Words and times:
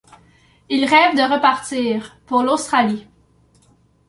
Il 0.67 0.85
rêve 0.85 1.13
de 1.15 1.21
repartir, 1.31 2.17
pour 2.25 2.41
l'Australie. 2.41 3.05